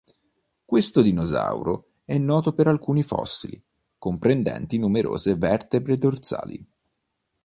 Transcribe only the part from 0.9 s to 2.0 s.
dinosauro